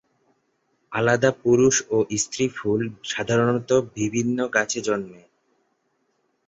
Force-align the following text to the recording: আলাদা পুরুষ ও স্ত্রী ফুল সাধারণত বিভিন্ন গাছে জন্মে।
আলাদা 0.91 1.31
পুরুষ 1.43 1.75
ও 1.89 1.97
স্ত্রী 2.15 2.45
ফুল 2.55 2.81
সাধারণত 3.11 3.69
বিভিন্ন 3.95 4.37
গাছে 4.55 4.79
জন্মে। 4.81 5.21